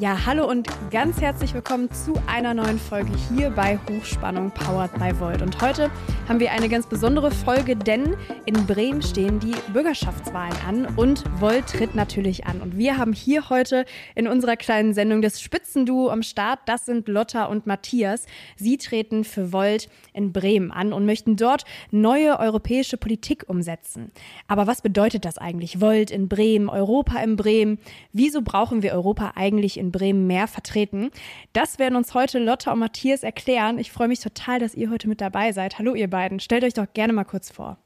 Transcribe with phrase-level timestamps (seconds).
[0.00, 5.18] Ja, hallo und ganz herzlich willkommen zu einer neuen Folge hier bei Hochspannung Powered by
[5.18, 5.42] Volt.
[5.42, 5.90] Und heute
[6.28, 8.16] haben wir eine ganz besondere Folge, denn
[8.46, 12.60] in Bremen stehen die Bürgerschaftswahlen an und Volt tritt natürlich an.
[12.60, 16.60] Und wir haben hier heute in unserer kleinen Sendung das Spitzenduo am Start.
[16.66, 18.26] Das sind Lotta und Matthias.
[18.54, 24.12] Sie treten für Volt in Bremen an und möchten dort neue europäische Politik umsetzen.
[24.46, 25.80] Aber was bedeutet das eigentlich?
[25.80, 27.78] Volt in Bremen, Europa in Bremen?
[28.12, 31.10] Wieso brauchen wir Europa eigentlich in Bremen mehr vertreten.
[31.52, 33.78] Das werden uns heute Lotta und Matthias erklären.
[33.78, 35.78] Ich freue mich total, dass ihr heute mit dabei seid.
[35.78, 37.78] Hallo ihr beiden, stellt euch doch gerne mal kurz vor.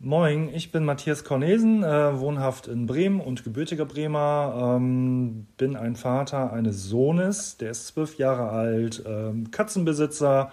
[0.00, 4.76] Moin, ich bin Matthias Cornesen, äh, wohnhaft in Bremen und gebürtiger Bremer.
[4.76, 10.52] Ähm, bin ein Vater eines Sohnes, der ist zwölf Jahre alt, äh, Katzenbesitzer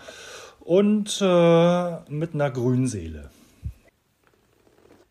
[0.62, 3.30] und äh, mit einer Grünseele.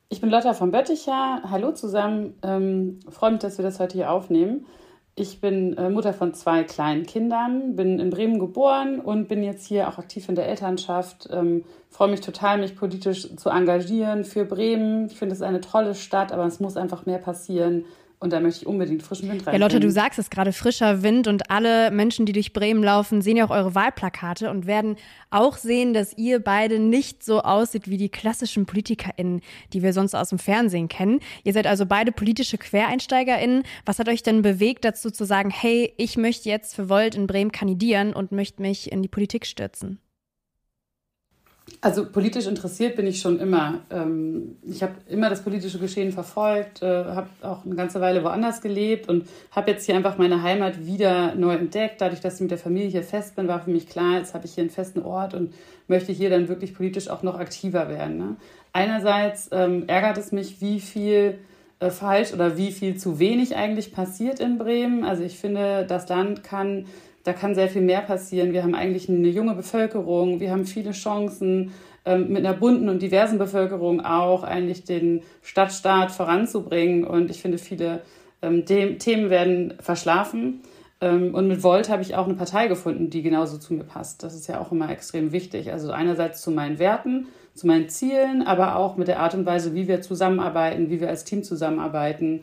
[0.08, 1.42] Ich bin Lotta von Bötticher.
[1.48, 2.34] Hallo zusammen.
[2.42, 4.66] Ähm, freue mich, dass wir das heute hier aufnehmen.
[5.16, 9.64] Ich bin äh, Mutter von zwei kleinen Kindern, bin in Bremen geboren und bin jetzt
[9.64, 11.28] hier auch aktiv in der Elternschaft.
[11.30, 15.06] Ähm, freue mich total, mich politisch zu engagieren für Bremen.
[15.06, 17.84] Ich finde es eine tolle Stadt, aber es muss einfach mehr passieren.
[18.24, 19.52] Und da möchte ich unbedingt frischen Wind rein.
[19.52, 23.20] Ja, Lotte, du sagst es gerade, frischer Wind und alle Menschen, die durch Bremen laufen,
[23.20, 24.96] sehen ja auch eure Wahlplakate und werden
[25.28, 29.42] auch sehen, dass ihr beide nicht so aussieht wie die klassischen PolitikerInnen,
[29.74, 31.20] die wir sonst aus dem Fernsehen kennen.
[31.42, 33.62] Ihr seid also beide politische QuereinsteigerInnen.
[33.84, 37.26] Was hat euch denn bewegt, dazu zu sagen, hey, ich möchte jetzt für Volt in
[37.26, 39.98] Bremen kandidieren und möchte mich in die Politik stürzen?
[41.80, 43.80] Also politisch interessiert bin ich schon immer.
[43.90, 48.60] Ähm, ich habe immer das politische Geschehen verfolgt, äh, habe auch eine ganze Weile woanders
[48.60, 52.00] gelebt und habe jetzt hier einfach meine Heimat wieder neu entdeckt.
[52.00, 54.44] Dadurch, dass ich mit der Familie hier fest bin, war für mich klar, jetzt habe
[54.44, 55.54] ich hier einen festen Ort und
[55.88, 58.18] möchte hier dann wirklich politisch auch noch aktiver werden.
[58.18, 58.36] Ne?
[58.72, 61.38] Einerseits ähm, ärgert es mich, wie viel
[61.80, 65.04] äh, falsch oder wie viel zu wenig eigentlich passiert in Bremen.
[65.04, 66.86] Also ich finde, das Land kann
[67.24, 68.52] da kann sehr viel mehr passieren.
[68.52, 71.72] Wir haben eigentlich eine junge Bevölkerung, wir haben viele Chancen,
[72.04, 77.04] ähm, mit einer bunten und diversen Bevölkerung auch eigentlich den Stadtstaat voranzubringen.
[77.04, 78.02] Und ich finde, viele
[78.42, 80.60] ähm, Themen werden verschlafen.
[81.00, 84.22] Ähm, und mit Volt habe ich auch eine Partei gefunden, die genauso zu mir passt.
[84.22, 85.72] Das ist ja auch immer extrem wichtig.
[85.72, 89.74] Also einerseits zu meinen Werten, zu meinen Zielen, aber auch mit der Art und Weise,
[89.74, 92.42] wie wir zusammenarbeiten, wie wir als Team zusammenarbeiten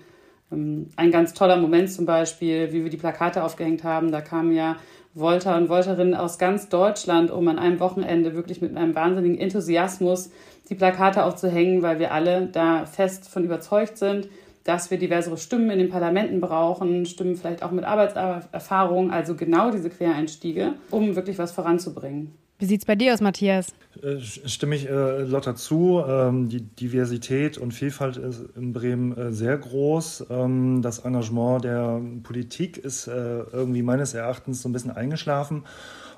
[0.51, 4.11] ein ganz toller Moment zum Beispiel, wie wir die Plakate aufgehängt haben.
[4.11, 4.77] Da kamen ja
[5.15, 10.31] Volter und Volterinnen aus ganz Deutschland, um an einem Wochenende wirklich mit einem wahnsinnigen Enthusiasmus
[10.69, 14.29] die Plakate aufzuhängen, weil wir alle da fest von überzeugt sind,
[14.63, 19.71] dass wir diversere Stimmen in den Parlamenten brauchen, Stimmen vielleicht auch mit Arbeitserfahrung, also genau
[19.71, 22.35] diese Quereinstiege, um wirklich was voranzubringen.
[22.61, 23.73] Wie sieht es bei dir aus, Matthias?
[24.03, 26.03] Äh, stimme ich äh, Lotta zu.
[26.07, 30.27] Ähm, die Diversität und Vielfalt ist in Bremen äh, sehr groß.
[30.29, 35.63] Ähm, das Engagement der Politik ist äh, irgendwie meines Erachtens so ein bisschen eingeschlafen.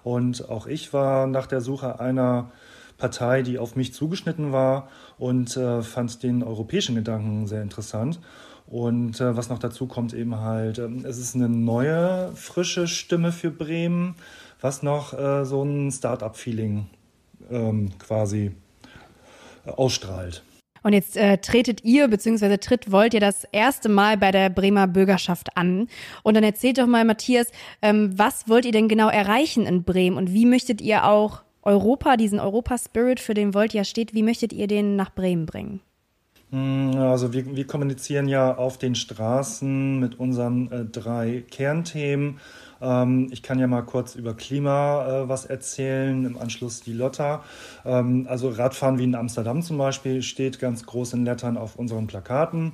[0.03, 2.51] Und auch ich war nach der Suche einer
[2.97, 8.19] Partei, die auf mich zugeschnitten war und äh, fand den europäischen Gedanken sehr interessant.
[8.67, 13.31] Und äh, was noch dazu kommt, eben halt, ähm, es ist eine neue, frische Stimme
[13.31, 14.15] für Bremen
[14.63, 16.87] was noch äh, so ein Start-up-Feeling
[17.51, 18.51] ähm, quasi
[19.65, 20.43] äh, ausstrahlt.
[20.83, 22.57] Und jetzt äh, tretet ihr bzw.
[22.57, 25.87] tritt wollt ihr das erste Mal bei der Bremer Bürgerschaft an.
[26.23, 27.47] Und dann erzählt doch mal, Matthias,
[27.81, 32.17] ähm, was wollt ihr denn genau erreichen in Bremen und wie möchtet ihr auch Europa,
[32.17, 35.81] diesen Europa-Spirit, für den Volt ja steht, wie möchtet ihr den nach Bremen bringen?
[36.53, 42.39] Hm, also wir, wir kommunizieren ja auf den Straßen mit unseren äh, drei Kernthemen.
[42.79, 47.43] Ähm, ich kann ja mal kurz über Klima äh, was erzählen, im Anschluss die Lotta.
[47.85, 52.05] Ähm, also Radfahren wie in Amsterdam zum Beispiel steht ganz groß in Lettern auf unseren
[52.05, 52.73] Plakaten.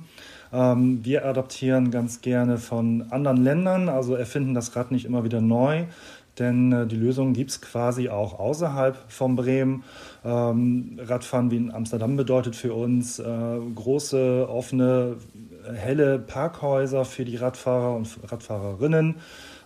[0.52, 5.40] Ähm, wir adaptieren ganz gerne von anderen Ländern, also erfinden das Rad nicht immer wieder
[5.40, 5.84] neu,
[6.40, 9.84] denn äh, die Lösung gibt es quasi auch außerhalb von Bremen.
[10.24, 13.24] Ähm, Radfahren wie in Amsterdam bedeutet für uns äh,
[13.74, 15.16] große, offene,
[15.74, 19.16] helle Parkhäuser für die Radfahrer und Radfahrerinnen.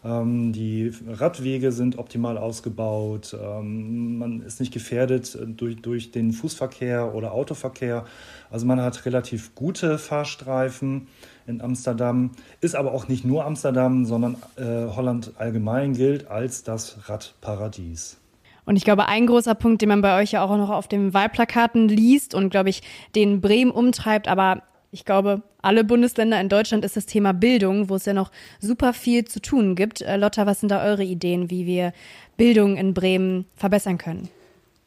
[0.04, 3.36] Ähm, die Radwege sind optimal ausgebaut.
[3.40, 8.04] Ähm, man ist nicht gefährdet durch, durch den Fußverkehr oder Autoverkehr.
[8.50, 11.08] Also man hat relativ gute Fahrstreifen
[11.46, 12.32] in Amsterdam.
[12.60, 18.18] Ist aber auch nicht nur Amsterdam, sondern äh, Holland allgemein gilt als das Radparadies.
[18.66, 21.12] Und ich glaube, ein großer Punkt, den man bei euch ja auch noch auf den
[21.12, 22.82] Wahlplakaten liest und, glaube ich,
[23.14, 24.62] den Bremen umtreibt, aber
[24.94, 28.30] ich glaube, alle Bundesländer in Deutschland ist das Thema Bildung, wo es ja noch
[28.60, 30.02] super viel zu tun gibt.
[30.02, 31.92] Äh, Lotta, was sind da eure Ideen, wie wir
[32.36, 34.28] Bildung in Bremen verbessern können?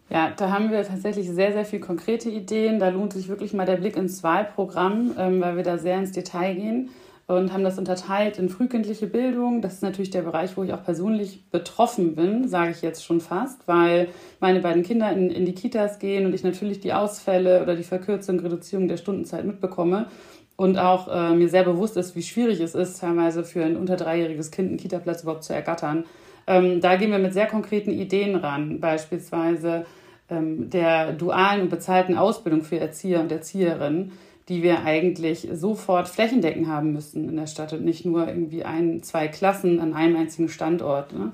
[0.09, 2.79] Ja, da haben wir tatsächlich sehr, sehr viele konkrete Ideen.
[2.79, 6.13] Da lohnt sich wirklich mal der Blick ins Wahlprogramm, ähm, weil wir da sehr ins
[6.13, 6.89] Detail gehen.
[7.27, 9.61] Und haben das unterteilt in frühkindliche Bildung.
[9.61, 13.19] Das ist natürlich der Bereich, wo ich auch persönlich betroffen bin, sage ich jetzt schon
[13.19, 14.07] fast, weil
[14.39, 17.83] meine beiden Kinder in, in die Kitas gehen und ich natürlich die Ausfälle oder die
[17.83, 20.07] Verkürzung, Reduzierung der Stundenzeit mitbekomme
[20.55, 23.97] und auch äh, mir sehr bewusst ist, wie schwierig es ist, teilweise für ein unter
[23.97, 26.05] dreijähriges Kind einen Kitaplatz überhaupt zu ergattern.
[26.47, 29.85] Ähm, da gehen wir mit sehr konkreten Ideen ran, beispielsweise
[30.29, 34.13] ähm, der dualen und bezahlten Ausbildung für Erzieher und Erzieherinnen
[34.49, 39.03] die wir eigentlich sofort flächendeckend haben müssen in der Stadt und nicht nur irgendwie ein,
[39.03, 41.13] zwei Klassen an einem einzigen Standort.
[41.13, 41.31] Ne?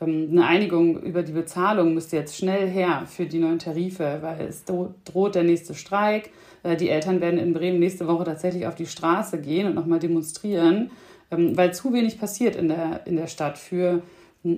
[0.00, 4.46] Ähm, eine Einigung über die Bezahlung müsste jetzt schnell her für die neuen Tarife, weil
[4.46, 6.30] es droht der nächste Streik.
[6.62, 10.00] Äh, die Eltern werden in Bremen nächste Woche tatsächlich auf die Straße gehen und nochmal
[10.00, 10.90] demonstrieren,
[11.30, 14.02] ähm, weil zu wenig passiert in der, in der Stadt für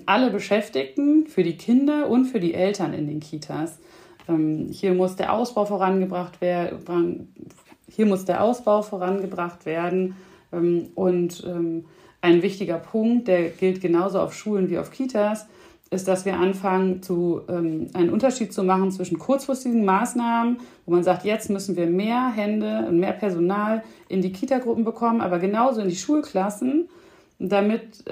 [0.05, 3.79] alle Beschäftigten, für die Kinder und für die Eltern in den Kitas.
[4.29, 7.33] Ähm, hier muss der Ausbau vorangebracht werden,
[7.91, 10.17] hier muss der Ausbau vorangebracht werden.
[10.53, 11.85] Ähm, und ähm,
[12.21, 15.47] ein wichtiger Punkt, der gilt genauso auf Schulen wie auf Kitas,
[15.91, 21.03] ist, dass wir anfangen, zu, ähm, einen Unterschied zu machen zwischen kurzfristigen Maßnahmen, wo man
[21.03, 25.81] sagt, jetzt müssen wir mehr Hände und mehr Personal in die Kitagruppen bekommen, aber genauso
[25.81, 26.89] in die Schulklassen,
[27.41, 28.05] damit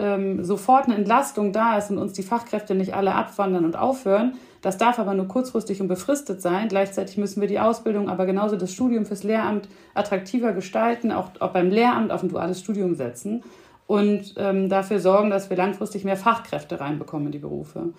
[0.43, 4.79] sofort eine Entlastung da ist und uns die Fachkräfte nicht alle abwandern und aufhören, das
[4.79, 6.69] darf aber nur kurzfristig und befristet sein.
[6.69, 11.53] Gleichzeitig müssen wir die Ausbildung, aber genauso das Studium fürs Lehramt attraktiver gestalten, auch, auch
[11.53, 13.43] beim Lehramt auf ein duales Studium setzen
[13.87, 17.91] und ähm, dafür sorgen, dass wir langfristig mehr Fachkräfte reinbekommen in die Berufe.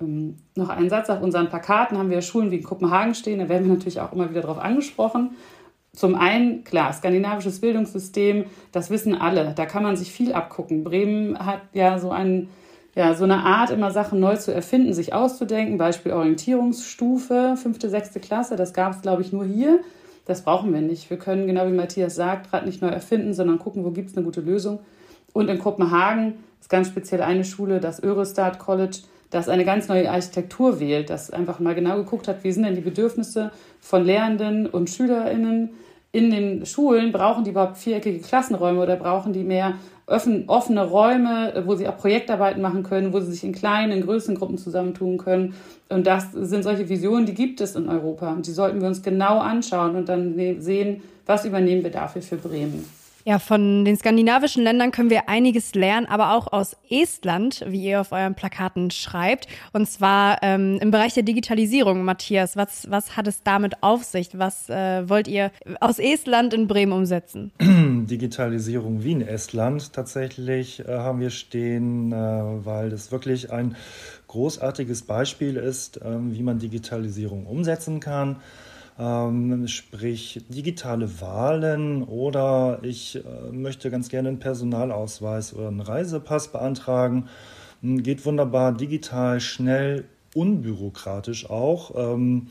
[0.00, 3.48] Ähm, noch ein Satz, auf unseren Plakaten haben wir Schulen wie in Kopenhagen stehen, da
[3.48, 5.30] werden wir natürlich auch immer wieder darauf angesprochen.
[5.92, 10.82] Zum einen, klar, skandinavisches Bildungssystem, das wissen alle, da kann man sich viel abgucken.
[10.82, 12.48] Bremen hat ja so einen
[12.94, 15.78] ja, so eine Art, immer Sachen neu zu erfinden, sich auszudenken.
[15.78, 18.56] Beispiel Orientierungsstufe, fünfte, sechste Klasse.
[18.56, 19.80] Das gab es, glaube ich, nur hier.
[20.26, 21.10] Das brauchen wir nicht.
[21.10, 24.16] Wir können, genau wie Matthias sagt, gerade nicht neu erfinden, sondern gucken, wo gibt es
[24.16, 24.78] eine gute Lösung.
[25.32, 28.98] Und in Kopenhagen ist ganz speziell eine Schule, das Eurostat College,
[29.30, 32.76] das eine ganz neue Architektur wählt, das einfach mal genau geguckt hat, wie sind denn
[32.76, 33.50] die Bedürfnisse
[33.80, 35.70] von Lehrenden und SchülerInnen
[36.14, 37.10] in den Schulen.
[37.10, 39.74] Brauchen die überhaupt viereckige Klassenräume oder brauchen die mehr
[40.06, 44.36] offene Räume, wo sie auch Projektarbeiten machen können, wo sie sich in kleinen, in größeren
[44.36, 45.54] Gruppen zusammentun können.
[45.88, 48.30] Und das sind solche Visionen, die gibt es in Europa.
[48.32, 52.36] Und die sollten wir uns genau anschauen und dann sehen, was übernehmen wir dafür für
[52.36, 52.84] Bremen.
[53.26, 58.02] Ja, von den skandinavischen Ländern können wir einiges lernen, aber auch aus Estland, wie ihr
[58.02, 59.48] auf euren Plakaten schreibt.
[59.72, 62.04] Und zwar ähm, im Bereich der Digitalisierung.
[62.04, 64.38] Matthias, was, was hat es damit auf sich?
[64.38, 67.50] Was äh, wollt ihr aus Estland in Bremen umsetzen?
[67.60, 73.74] Digitalisierung wie in Estland tatsächlich äh, haben wir stehen, äh, weil das wirklich ein
[74.28, 78.36] großartiges Beispiel ist, äh, wie man Digitalisierung umsetzen kann
[78.98, 86.48] ähm, sprich digitale Wahlen oder ich äh, möchte ganz gerne einen Personalausweis oder einen Reisepass
[86.48, 87.28] beantragen.
[87.82, 90.04] Hm, geht wunderbar digital, schnell,
[90.34, 91.92] unbürokratisch auch.
[91.96, 92.48] Ähm,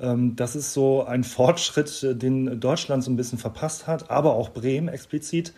[0.00, 4.50] ähm, das ist so ein Fortschritt, den Deutschland so ein bisschen verpasst hat, aber auch
[4.50, 5.52] Bremen explizit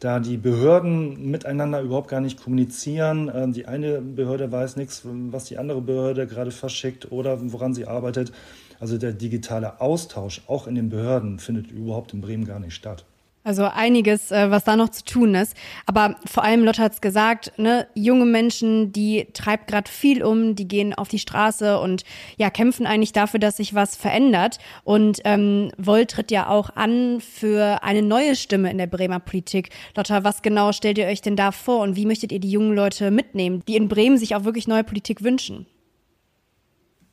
[0.00, 3.52] da die Behörden miteinander überhaupt gar nicht kommunizieren.
[3.52, 8.32] Die eine Behörde weiß nichts, was die andere Behörde gerade verschickt oder woran sie arbeitet.
[8.82, 13.04] Also der digitale Austausch auch in den Behörden findet überhaupt in Bremen gar nicht statt.
[13.44, 15.56] Also einiges, äh, was da noch zu tun ist.
[15.86, 20.56] Aber vor allem, Lotte hat es gesagt, ne, junge Menschen, die treibt gerade viel um,
[20.56, 22.02] die gehen auf die Straße und
[22.38, 24.58] ja, kämpfen eigentlich dafür, dass sich was verändert.
[24.82, 29.70] Und ähm, Volt tritt ja auch an für eine neue Stimme in der Bremer Politik.
[29.94, 32.74] Lotta, was genau stellt ihr euch denn da vor und wie möchtet ihr die jungen
[32.74, 35.66] Leute mitnehmen, die in Bremen sich auch wirklich neue Politik wünschen?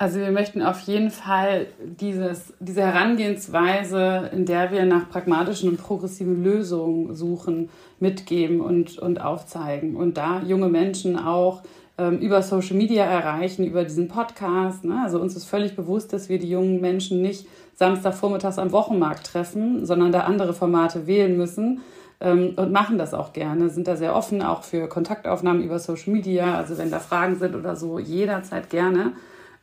[0.02, 5.78] Also wir möchten auf jeden Fall dieses, diese Herangehensweise, in der wir nach pragmatischen und
[5.78, 9.98] progressiven Lösungen suchen, mitgeben und, und aufzeigen.
[9.98, 11.64] Und da junge Menschen auch
[11.98, 14.86] ähm, über Social Media erreichen, über diesen Podcast.
[14.86, 15.02] Ne?
[15.04, 19.86] Also uns ist völlig bewusst, dass wir die jungen Menschen nicht Samstagvormittags am Wochenmarkt treffen,
[19.86, 21.82] sondern da andere Formate wählen müssen
[22.22, 26.14] ähm, und machen das auch gerne, sind da sehr offen, auch für Kontaktaufnahmen über Social
[26.14, 26.56] Media.
[26.56, 29.12] Also wenn da Fragen sind oder so, jederzeit gerne.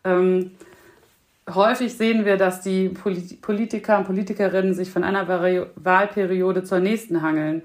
[0.07, 0.53] Ähm,
[1.53, 7.63] häufig sehen wir, dass die Politiker und Politikerinnen sich von einer Wahlperiode zur nächsten hangeln.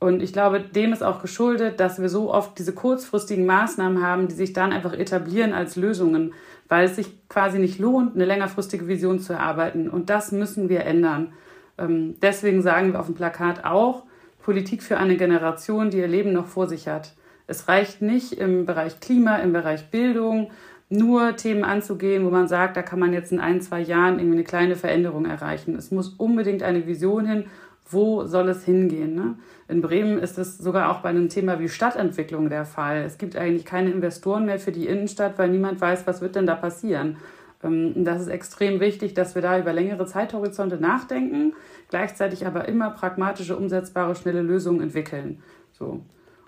[0.00, 4.28] Und ich glaube, dem ist auch geschuldet, dass wir so oft diese kurzfristigen Maßnahmen haben,
[4.28, 6.34] die sich dann einfach etablieren als Lösungen,
[6.68, 9.88] weil es sich quasi nicht lohnt, eine längerfristige Vision zu erarbeiten.
[9.88, 11.32] Und das müssen wir ändern.
[11.78, 14.04] Ähm, deswegen sagen wir auf dem Plakat auch,
[14.42, 17.14] Politik für eine Generation, die ihr Leben noch vor sich hat.
[17.48, 20.50] Es reicht nicht im Bereich Klima, im Bereich Bildung
[20.90, 24.38] nur Themen anzugehen, wo man sagt, da kann man jetzt in ein, zwei Jahren irgendwie
[24.38, 25.74] eine kleine Veränderung erreichen.
[25.76, 27.44] Es muss unbedingt eine Vision hin,
[27.90, 29.14] wo soll es hingehen.
[29.14, 29.36] Ne?
[29.68, 33.02] In Bremen ist es sogar auch bei einem Thema wie Stadtentwicklung der Fall.
[33.02, 36.46] Es gibt eigentlich keine Investoren mehr für die Innenstadt, weil niemand weiß, was wird denn
[36.46, 37.16] da passieren.
[37.62, 41.54] Ähm, das ist extrem wichtig, dass wir da über längere Zeithorizonte nachdenken,
[41.90, 45.42] gleichzeitig aber immer pragmatische, umsetzbare, schnelle Lösungen entwickeln.
[45.72, 46.00] So.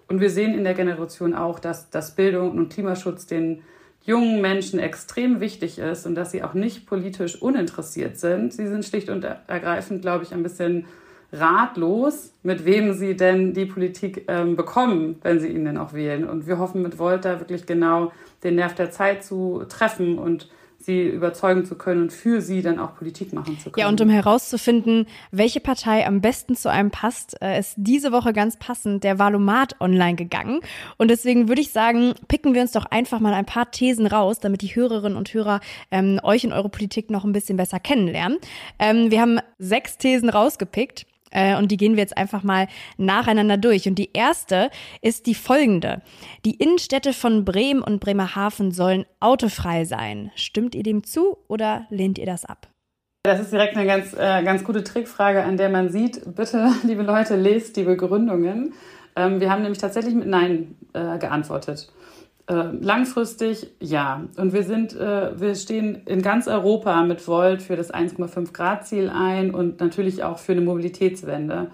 [0.09, 3.63] Und wir sehen in der Generation auch, dass, dass Bildung und Klimaschutz den
[4.05, 8.53] jungen Menschen extrem wichtig ist und dass sie auch nicht politisch uninteressiert sind.
[8.53, 10.87] Sie sind schlicht und ergreifend, glaube ich, ein bisschen
[11.33, 16.29] ratlos, mit wem sie denn die Politik ähm, bekommen, wenn sie ihn denn auch wählen.
[16.29, 20.49] Und wir hoffen mit Volta wirklich genau den Nerv der Zeit zu treffen und
[20.83, 23.81] sie überzeugen zu können und für sie dann auch Politik machen zu können.
[23.81, 28.33] Ja, und um herauszufinden, welche Partei am besten zu einem passt, äh, ist diese Woche
[28.33, 30.61] ganz passend der Valomat online gegangen.
[30.97, 34.41] Und deswegen würde ich sagen, picken wir uns doch einfach mal ein paar Thesen raus,
[34.41, 35.61] damit die Hörerinnen und Hörer
[35.91, 38.39] ähm, euch und eure Politik noch ein bisschen besser kennenlernen.
[38.79, 41.07] Ähm, wir haben sechs Thesen rausgepickt.
[41.31, 43.87] Äh, und die gehen wir jetzt einfach mal nacheinander durch.
[43.87, 44.71] Und die erste
[45.01, 46.03] ist die folgende.
[46.45, 50.31] Die Innenstädte von Bremen und Bremerhaven sollen autofrei sein.
[50.35, 52.69] Stimmt ihr dem zu oder lehnt ihr das ab?
[53.23, 57.03] Das ist direkt eine ganz, äh, ganz gute Trickfrage, an der man sieht, bitte, liebe
[57.03, 58.73] Leute, lest die Begründungen.
[59.15, 61.93] Ähm, wir haben nämlich tatsächlich mit Nein äh, geantwortet.
[62.51, 64.25] Äh, langfristig ja.
[64.37, 68.89] Und wir sind, äh, wir stehen in ganz Europa mit Volt für das 1,5 Grad
[68.89, 71.71] Ziel ein und natürlich auch für eine Mobilitätswende.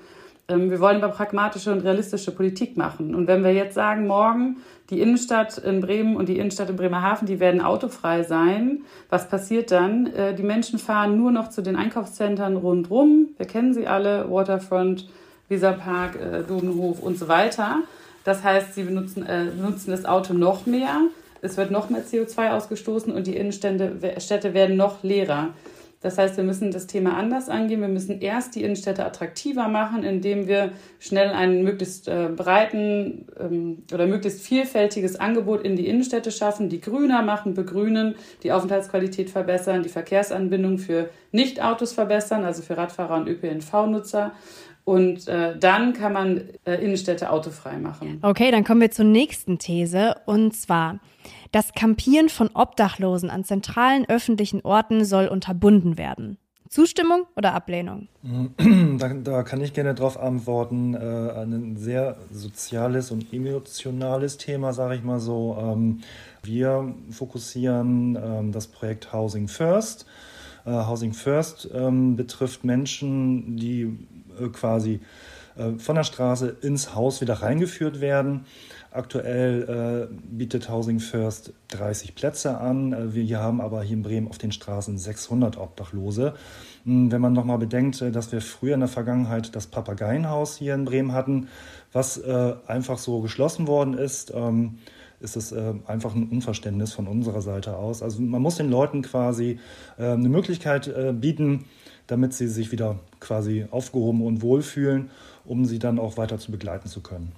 [0.49, 3.14] Ähm, wir wollen aber pragmatische und realistische Politik machen.
[3.14, 4.59] Und wenn wir jetzt sagen, morgen
[4.90, 9.71] die Innenstadt in Bremen und die Innenstadt in Bremerhaven, die werden autofrei sein, was passiert
[9.71, 10.09] dann?
[10.09, 13.28] Äh, die Menschen fahren nur noch zu den Einkaufszentren rundrum.
[13.38, 15.09] Wir kennen sie alle, Waterfront,
[15.49, 17.78] Weserpark, äh, Dudenhof und so weiter.
[18.26, 21.02] Das heißt, sie benutzen, äh, benutzen das Auto noch mehr,
[21.42, 25.50] es wird noch mehr CO2 ausgestoßen und die Innenstädte werden noch leerer.
[26.00, 27.80] Das heißt, wir müssen das Thema anders angehen.
[27.80, 33.85] Wir müssen erst die Innenstädte attraktiver machen, indem wir schnell ein möglichst äh, breiten ähm,
[33.92, 39.85] oder möglichst vielfältiges Angebot in die Innenstädte schaffen, die grüner machen, begrünen, die Aufenthaltsqualität verbessern,
[39.85, 44.33] die Verkehrsanbindung für Nicht-Autos verbessern, also für Radfahrer und ÖPNV-Nutzer
[44.87, 48.21] und äh, dann kann man äh, Innenstädte autofrei machen.
[48.23, 50.14] Okay, dann kommen wir zur nächsten These.
[50.26, 51.00] Und zwar,
[51.50, 56.38] das Campieren von Obdachlosen an zentralen öffentlichen Orten soll unterbunden werden.
[56.69, 58.09] Zustimmung oder Ablehnung?
[58.99, 60.95] Da, da kann ich gerne darauf antworten.
[60.95, 65.59] Äh, ein sehr soziales und emotionales Thema, sage ich mal so.
[65.61, 66.02] Ähm,
[66.45, 70.07] wir fokussieren ähm, das Projekt Housing First.
[70.67, 73.97] Äh, Housing First ähm, betrifft Menschen, die
[74.41, 75.01] äh, quasi
[75.57, 78.45] äh, von der Straße ins Haus wieder reingeführt werden.
[78.91, 83.15] Aktuell äh, bietet Housing First 30 Plätze an.
[83.15, 86.35] Wir haben aber hier in Bremen auf den Straßen 600 Obdachlose.
[86.85, 90.85] Hm, wenn man nochmal bedenkt, dass wir früher in der Vergangenheit das Papageienhaus hier in
[90.85, 91.49] Bremen hatten,
[91.93, 94.79] was äh, einfach so geschlossen worden ist, ähm,
[95.21, 98.03] ist es äh, einfach ein Unverständnis von unserer Seite aus.
[98.03, 99.59] Also man muss den Leuten quasi
[99.99, 101.65] äh, eine Möglichkeit bieten,
[102.07, 105.11] damit sie sich wieder quasi aufgehoben und wohlfühlen,
[105.45, 107.33] um sie dann auch weiter zu begleiten zu können.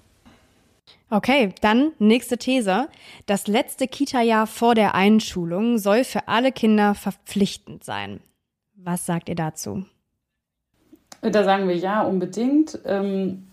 [1.11, 2.89] Okay, dann nächste These.
[3.27, 8.21] Das letzte Kita-Jahr vor der Einschulung soll für alle Kinder verpflichtend sein.
[8.75, 9.85] Was sagt ihr dazu?
[11.23, 12.79] Da sagen wir ja, unbedingt.
[12.85, 13.48] Ähm,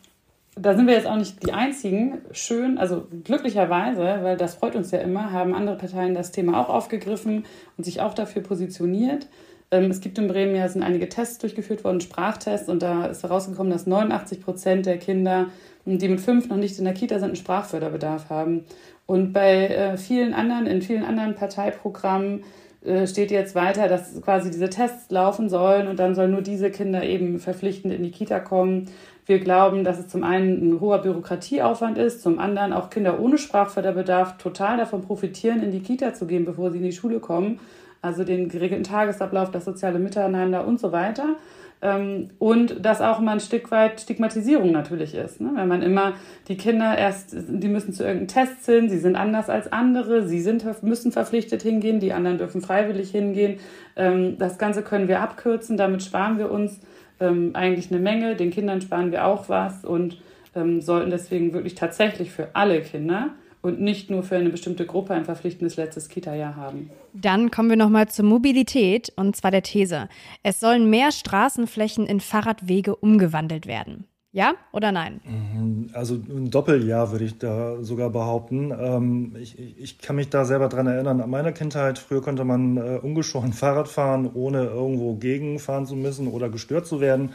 [0.55, 2.21] da sind wir jetzt auch nicht die Einzigen.
[2.31, 6.69] Schön, also glücklicherweise, weil das freut uns ja immer, haben andere Parteien das Thema auch
[6.69, 7.45] aufgegriffen
[7.77, 9.27] und sich auch dafür positioniert.
[9.71, 13.23] Ähm, es gibt in Bremen ja sind einige Tests durchgeführt worden, Sprachtests, und da ist
[13.23, 15.47] herausgekommen, dass 89 Prozent der Kinder,
[15.85, 18.63] die mit fünf noch nicht in der Kita sind, einen Sprachförderbedarf haben.
[19.05, 22.43] Und bei äh, vielen anderen, in vielen anderen Parteiprogrammen
[23.05, 27.03] steht jetzt weiter, dass quasi diese Tests laufen sollen und dann sollen nur diese Kinder
[27.03, 28.89] eben verpflichtend in die Kita kommen.
[29.25, 33.37] Wir glauben, dass es zum einen ein hoher Bürokratieaufwand ist, zum anderen auch Kinder ohne
[33.39, 37.59] Sprachförderbedarf total davon profitieren, in die Kita zu gehen, bevor sie in die Schule kommen
[38.05, 41.35] also den geregelten Tagesablauf, das soziale Miteinander und so weiter.
[41.81, 45.41] Ähm, und dass auch mal ein Stück weit Stigmatisierung natürlich ist.
[45.41, 45.51] Ne?
[45.55, 46.13] Wenn man immer
[46.47, 50.41] die Kinder erst, die müssen zu irgendeinem Test hin, sie sind anders als andere, sie
[50.41, 53.59] sind, müssen verpflichtet hingehen, die anderen dürfen freiwillig hingehen.
[53.95, 56.79] Ähm, das Ganze können wir abkürzen, damit sparen wir uns
[57.19, 60.19] ähm, eigentlich eine Menge, den Kindern sparen wir auch was und
[60.79, 63.31] sollten deswegen wirklich tatsächlich für alle Kinder
[63.65, 66.91] und nicht nur für eine bestimmte Gruppe ein verpflichtendes letztes Kita-Jahr haben.
[67.13, 70.07] Dann kommen wir nochmal zur Mobilität und zwar der These.
[70.43, 74.05] Es sollen mehr Straßenflächen in Fahrradwege umgewandelt werden.
[74.31, 75.21] Ja oder nein?
[75.23, 78.71] Mhm, also ein Doppeljahr würde ich da sogar behaupten.
[78.77, 82.75] Ähm, ich, ich kann mich da selber dran erinnern, an meiner Kindheit, früher konnte man
[82.75, 87.31] äh, ungeschoren Fahrrad fahren, ohne irgendwo gegenfahren zu müssen oder gestört zu werden.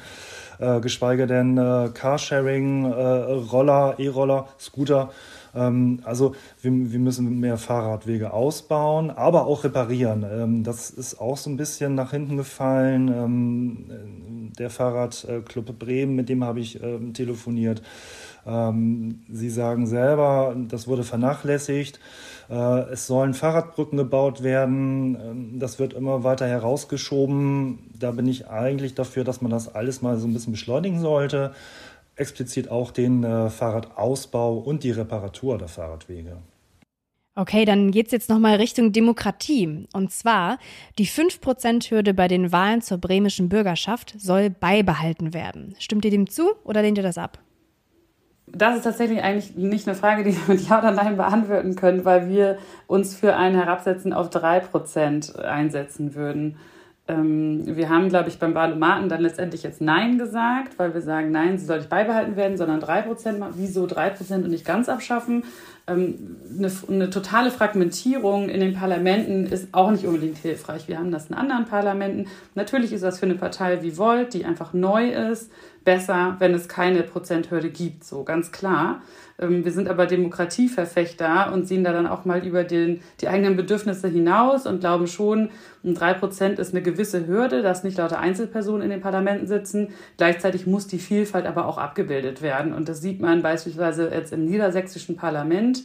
[0.59, 5.11] äh, geschweige denn äh, Carsharing, Roller, E-Roller, Scooter.
[5.55, 10.25] Ähm, also wir, wir, müssen mehr Fahrradwege ausbauen, aber auch reparieren.
[10.31, 13.09] Ähm, das ist auch so ein bisschen nach hinten gefallen.
[13.09, 16.81] Ähm, der Fahrradclub Bremen, mit dem habe ich
[17.15, 17.83] telefoniert.
[18.43, 22.01] Sie sagen selber, das wurde vernachlässigt.
[22.51, 25.59] Äh, es sollen Fahrradbrücken gebaut werden.
[25.59, 27.79] Das wird immer weiter herausgeschoben.
[27.99, 31.53] Da bin ich eigentlich dafür, dass man das alles mal so ein bisschen beschleunigen sollte
[32.21, 36.37] explizit auch den äh, Fahrradausbau und die Reparatur der Fahrradwege.
[37.37, 39.87] Okay, dann geht es jetzt nochmal Richtung Demokratie.
[39.93, 40.59] Und zwar,
[40.99, 45.75] die 5%-Hürde bei den Wahlen zur bremischen Bürgerschaft soll beibehalten werden.
[45.79, 47.39] Stimmt ihr dem zu oder lehnt ihr das ab?
[48.47, 52.05] Das ist tatsächlich eigentlich nicht eine Frage, die wir mit Ja oder Nein beantworten können,
[52.05, 52.59] weil wir
[52.89, 56.57] uns für ein Herabsetzen auf 3% einsetzen würden.
[57.11, 61.33] Ähm, wir haben, glaube ich, beim Wahlomaten dann letztendlich jetzt Nein gesagt, weil wir sagen,
[61.33, 63.45] nein, sie soll nicht beibehalten werden, sondern 3%.
[63.57, 65.45] Wieso 3% und nicht ganz abschaffen?
[65.91, 70.89] Ähm, eine, eine, totale Fragmentierung in den Parlamenten ist auch nicht unbedingt hilfreich.
[70.89, 72.27] Wir haben das in anderen Parlamenten.
[72.55, 75.51] Natürlich ist das für eine Partei wie Volt, die einfach neu ist,
[75.85, 79.03] besser, wenn es keine Prozenthürde gibt, so ganz klar.
[79.41, 83.57] Ähm, wir sind aber Demokratieverfechter und sehen da dann auch mal über den, die eigenen
[83.57, 85.51] Bedürfnisse hinaus und glauben schon,
[85.83, 89.89] drei Prozent ist eine gewisse Hürde, dass nicht lauter Einzelpersonen in den Parlamenten sitzen.
[90.19, 92.75] Gleichzeitig muss die Vielfalt aber auch abgebildet werden.
[92.75, 95.80] Und das sieht man beispielsweise jetzt im niedersächsischen Parlament.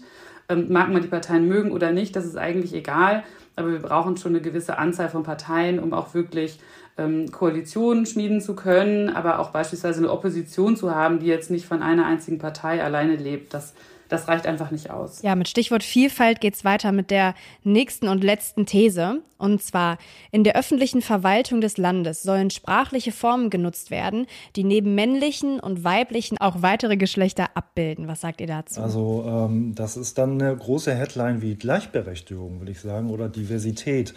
[0.47, 3.23] Ähm, mag man die Parteien mögen oder nicht, das ist eigentlich egal.
[3.55, 6.59] Aber wir brauchen schon eine gewisse Anzahl von Parteien, um auch wirklich
[6.97, 11.65] ähm, Koalitionen schmieden zu können, aber auch beispielsweise eine Opposition zu haben, die jetzt nicht
[11.65, 13.53] von einer einzigen Partei alleine lebt.
[13.53, 13.73] Das,
[14.09, 15.21] das reicht einfach nicht aus.
[15.21, 19.21] Ja, mit Stichwort Vielfalt geht es weiter mit der nächsten und letzten These.
[19.37, 19.97] Und zwar,
[20.31, 25.83] in der öffentlichen Verwaltung des Landes sollen sprachliche Formen genutzt werden, die neben männlichen und
[25.83, 28.07] weiblichen auch weitere Geschlechter abbilden.
[28.07, 28.81] Was sagt ihr dazu?
[28.81, 34.13] Also ähm, das ist dann eine große Headline wie Gleichberechtigung, würde ich sagen, oder Diversität.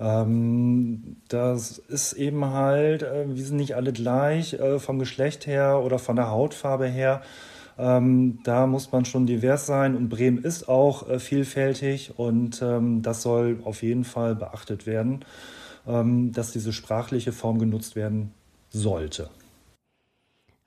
[0.00, 5.80] Ähm, das ist eben halt, äh, wir sind nicht alle gleich äh, vom Geschlecht her
[5.84, 7.22] oder von der Hautfarbe her.
[7.78, 13.02] Ähm, da muss man schon divers sein und Bremen ist auch äh, vielfältig und ähm,
[13.02, 15.24] das soll auf jeden Fall beachtet werden,
[15.86, 18.32] ähm, dass diese sprachliche Form genutzt werden
[18.70, 19.30] sollte.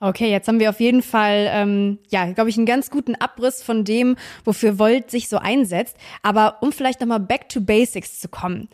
[0.04, 3.62] Okay, jetzt haben wir auf jeden Fall, ähm, ja, glaube ich, einen ganz guten Abriss
[3.62, 5.96] von dem, wofür Volt sich so einsetzt.
[6.24, 8.68] Aber um vielleicht nochmal back to basics zu kommen.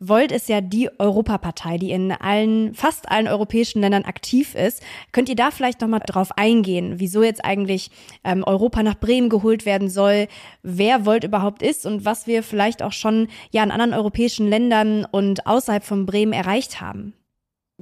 [0.00, 4.82] Volt ist ja die Europapartei, die in allen, fast allen europäischen Ländern aktiv ist.
[5.12, 7.92] Könnt ihr da vielleicht nochmal drauf eingehen, wieso jetzt eigentlich
[8.24, 10.26] ähm, Europa nach Bremen geholt werden soll,
[10.64, 15.04] wer Volt überhaupt ist und was wir vielleicht auch schon ja in anderen europäischen Ländern
[15.08, 17.14] und außerhalb von Bremen erreicht haben?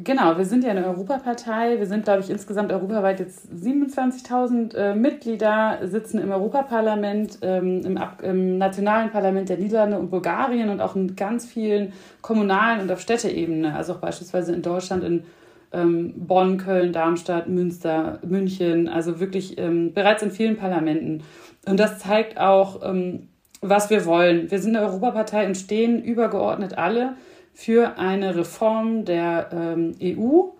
[0.02, 1.78] Genau, wir sind ja eine Europapartei.
[1.78, 7.98] Wir sind, glaube ich, insgesamt europaweit jetzt 27.000 äh, Mitglieder, sitzen im Europaparlament, ähm, im,
[8.22, 13.00] im, nationalen Parlament der Niederlande und Bulgarien und auch in ganz vielen kommunalen und auf
[13.00, 13.74] Städteebene.
[13.74, 15.24] Also auch beispielsweise in Deutschland in
[15.72, 18.88] ähm, Bonn, Köln, Darmstadt, Münster, München.
[18.88, 21.24] Also wirklich ähm, bereits in vielen Parlamenten.
[21.66, 23.28] Und das zeigt auch, ähm,
[23.60, 24.50] was wir wollen.
[24.50, 27.16] Wir sind eine Europapartei und stehen übergeordnet alle
[27.52, 30.50] für eine Reform der ähm, EU,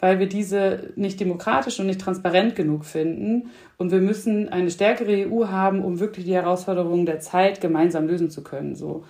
[0.00, 3.50] weil wir diese nicht demokratisch und nicht transparent genug finden.
[3.76, 8.30] Und wir müssen eine stärkere EU haben, um wirklich die Herausforderungen der Zeit gemeinsam lösen
[8.30, 8.76] zu können.
[8.76, 9.04] So.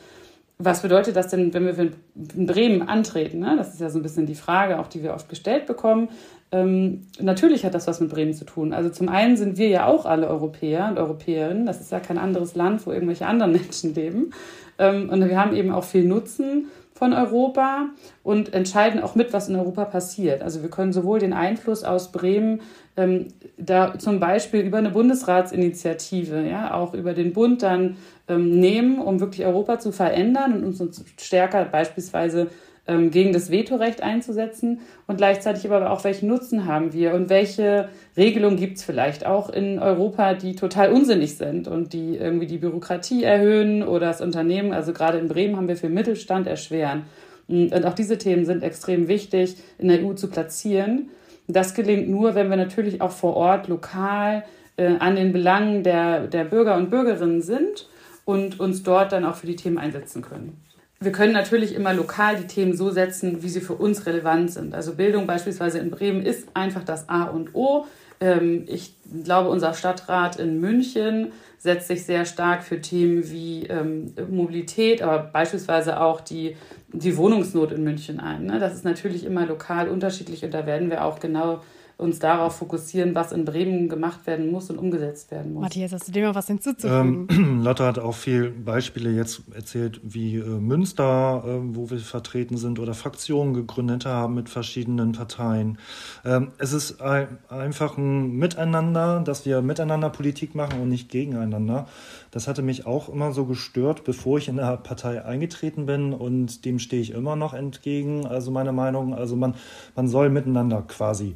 [0.59, 3.39] Was bedeutet das denn, wenn wir in Bremen antreten?
[3.39, 3.55] Ne?
[3.57, 6.09] Das ist ja so ein bisschen die Frage, auch die wir oft gestellt bekommen.
[6.51, 8.73] Ähm, natürlich hat das was mit Bremen zu tun.
[8.73, 11.67] Also zum einen sind wir ja auch alle Europäer und Europäerinnen.
[11.67, 14.33] Das ist ja kein anderes Land, wo irgendwelche anderen Menschen leben.
[14.79, 16.67] Ähm, und wir haben eben auch viel Nutzen
[16.99, 17.91] von Europa
[18.25, 20.43] und entscheiden auch mit, was in Europa passiert.
[20.43, 22.61] Also wir können sowohl den Einfluss aus Bremen
[22.97, 28.99] ähm, da zum Beispiel über eine Bundesratsinitiative, ja, auch über den Bund dann ähm, nehmen,
[28.99, 32.49] um wirklich Europa zu verändern und uns stärker beispielsweise
[32.89, 37.91] ähm, gegen das Vetorecht einzusetzen und gleichzeitig aber auch, welchen Nutzen haben wir und welche
[38.17, 42.59] Regelungen gibt es vielleicht auch in Europa, die total unsinnig sind und die irgendwie die
[42.59, 47.03] Bürokratie erhöhen oder das Unternehmen, also gerade in Bremen haben wir für Mittelstand erschweren.
[47.47, 51.11] Und auch diese Themen sind extrem wichtig in der EU zu platzieren.
[51.47, 54.45] Das gelingt nur, wenn wir natürlich auch vor Ort lokal
[54.77, 57.89] äh, an den Belangen der, der Bürger und Bürgerinnen sind
[58.27, 60.68] und uns dort dann auch für die Themen einsetzen können
[61.01, 64.75] wir können natürlich immer lokal die Themen so setzen, wie sie für uns relevant sind.
[64.75, 67.87] Also Bildung beispielsweise in Bremen ist einfach das A und O.
[68.21, 74.13] Ähm, ich glaube, unser Stadtrat in München setzt sich sehr stark für Themen wie ähm,
[74.29, 76.57] Mobilität, aber beispielsweise auch die,
[76.93, 78.47] die Wohnungsnot in München ein.
[78.47, 78.59] Ne?
[78.59, 81.61] Das ist natürlich immer lokal unterschiedlich und da werden wir auch genau
[81.99, 85.63] uns darauf fokussieren, was in Bremen gemacht werden muss und umgesetzt werden muss.
[85.63, 87.27] Matthias, hast du dem noch was hinzuzufügen?
[87.29, 92.57] Ähm, Lotte hat auch viele Beispiele jetzt erzählt, wie äh, Münster, äh, wo wir vertreten
[92.57, 95.79] sind, oder Fraktionen gegründet haben mit verschiedenen Parteien.
[96.25, 101.89] Ähm, es ist ein, einfach ein Miteinander, dass wir miteinander Politik machen und nicht gegeneinander.
[102.31, 106.65] Das hatte mich auch immer so gestört, bevor ich in der Partei eingetreten bin und
[106.65, 108.25] dem stehe ich immer noch entgegen.
[108.25, 109.57] Also meine Meinung, also man,
[109.97, 111.35] man soll miteinander quasi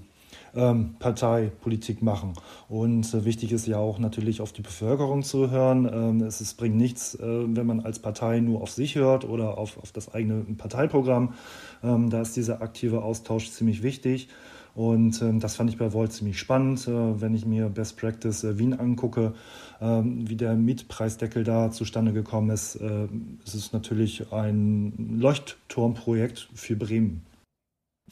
[0.54, 2.34] ähm, Parteipolitik machen.
[2.68, 5.90] Und äh, wichtig ist ja auch natürlich auf die Bevölkerung zu hören.
[5.92, 9.58] Ähm, es, es bringt nichts, äh, wenn man als Partei nur auf sich hört oder
[9.58, 11.34] auf, auf das eigene Parteiprogramm.
[11.82, 14.28] Ähm, da ist dieser aktive Austausch ziemlich wichtig.
[14.74, 18.44] Und ähm, das fand ich bei Volt ziemlich spannend, äh, wenn ich mir Best Practice
[18.44, 19.34] äh, Wien angucke,
[19.80, 22.76] ähm, wie der Mietpreisdeckel da zustande gekommen ist.
[22.76, 23.08] Äh,
[23.44, 27.22] es ist natürlich ein Leuchtturmprojekt für Bremen.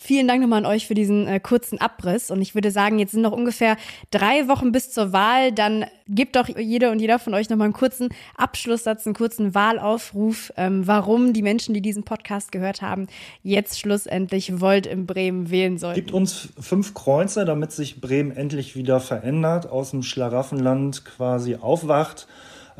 [0.02, 2.30] Vielen Dank nochmal an euch für diesen äh, kurzen Abriss.
[2.30, 3.76] Und ich würde sagen, jetzt sind noch ungefähr
[4.10, 5.52] drei Wochen bis zur Wahl.
[5.52, 10.54] Dann gebt doch jede und jeder von euch nochmal einen kurzen Abschlusssatz, einen kurzen Wahlaufruf,
[10.56, 13.08] ähm, warum die Menschen, die diesen Podcast gehört haben,
[13.42, 15.96] jetzt schlussendlich Volt in Bremen wählen sollen.
[15.96, 22.26] Gibt uns fünf Kreuze, damit sich Bremen endlich wieder verändert, aus dem Schlaraffenland quasi aufwacht.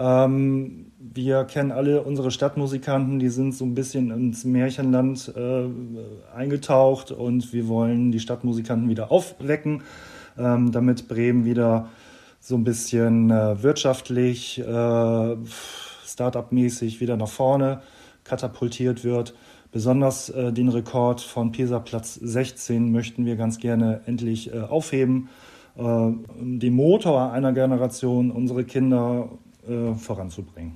[0.01, 5.65] Ähm, wir kennen alle unsere Stadtmusikanten, die sind so ein bisschen ins Märchenland äh,
[6.35, 9.83] eingetaucht und wir wollen die Stadtmusikanten wieder aufwecken,
[10.39, 11.89] ähm, damit Bremen wieder
[12.39, 15.37] so ein bisschen äh, wirtschaftlich, äh,
[16.07, 17.83] Startup-mäßig wieder nach vorne
[18.25, 19.35] katapultiert wird.
[19.71, 25.29] Besonders äh, den Rekord von Pisa Platz 16 möchten wir ganz gerne endlich äh, aufheben.
[25.77, 25.83] Äh,
[26.41, 29.29] den Motor einer Generation, unsere Kinder
[29.69, 30.75] äh, voranzubringen.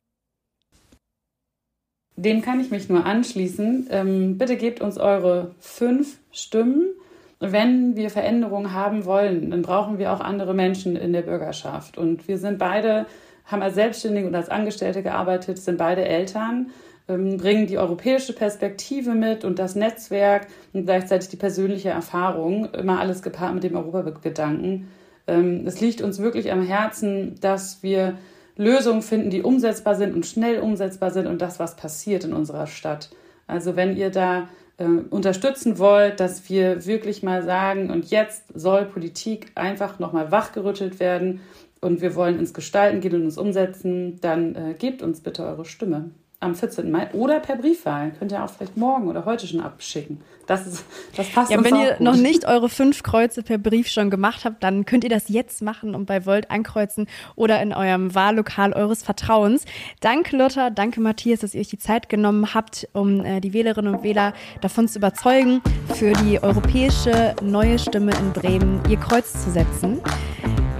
[2.16, 3.88] Dem kann ich mich nur anschließen.
[3.90, 6.94] Ähm, bitte gebt uns eure fünf Stimmen.
[7.40, 11.98] Wenn wir Veränderungen haben wollen, dann brauchen wir auch andere Menschen in der Bürgerschaft.
[11.98, 13.06] Und wir sind beide,
[13.44, 16.70] haben als Selbstständige und als Angestellte gearbeitet, sind beide Eltern,
[17.08, 23.00] ähm, bringen die europäische Perspektive mit und das Netzwerk und gleichzeitig die persönliche Erfahrung, immer
[23.00, 24.88] alles gepaart mit dem Europagedanken.
[25.26, 28.16] Ähm, es liegt uns wirklich am Herzen, dass wir
[28.56, 32.66] Lösungen finden, die umsetzbar sind und schnell umsetzbar sind und das, was passiert in unserer
[32.66, 33.10] Stadt.
[33.46, 38.84] Also wenn ihr da äh, unterstützen wollt, dass wir wirklich mal sagen, und jetzt soll
[38.84, 41.40] Politik einfach nochmal wachgerüttelt werden
[41.80, 45.64] und wir wollen ins Gestalten gehen und uns umsetzen, dann äh, gebt uns bitte eure
[45.64, 46.10] Stimme
[46.44, 46.90] am 14.
[46.90, 48.12] Mai oder per Briefwahl.
[48.18, 50.20] Könnt ihr auch vielleicht morgen oder heute schon abschicken.
[50.46, 50.84] Das, ist,
[51.16, 52.00] das passt ja, Wenn ihr gut.
[52.00, 55.62] noch nicht eure fünf Kreuze per Brief schon gemacht habt, dann könnt ihr das jetzt
[55.62, 59.64] machen und bei Volt ankreuzen oder in eurem Wahllokal eures Vertrauens.
[60.00, 63.94] Danke Lothar, danke Matthias, dass ihr euch die Zeit genommen habt, um äh, die Wählerinnen
[63.94, 65.62] und Wähler davon zu überzeugen,
[65.94, 70.00] für die europäische neue Stimme in Bremen ihr Kreuz zu setzen.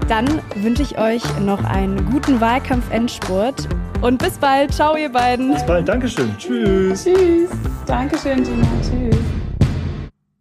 [0.09, 3.69] Dann wünsche ich euch noch einen guten Wahlkampf-Endspurt
[4.05, 4.73] und bis bald.
[4.73, 5.55] Ciao, ihr beiden.
[5.55, 5.89] Bis bald.
[5.89, 6.37] Dankeschön.
[6.39, 7.05] Tschüss.
[7.05, 7.51] Tschüss.
[7.87, 8.67] Dankeschön, Gina.
[8.83, 9.44] Tschüss.